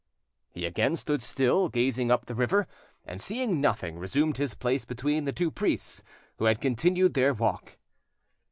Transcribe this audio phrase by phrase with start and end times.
[0.49, 2.65] He again stood still, gazing up the river,
[3.05, 6.01] and, seeing nothing, resumed his place between the two priests,
[6.39, 7.77] who had continued their walk.